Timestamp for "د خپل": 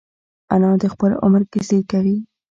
0.81-1.11